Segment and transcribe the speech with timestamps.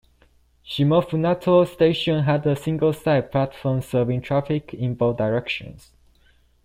[0.65, 5.91] Shimofunato Station had a single side platform serving traffic in both directions.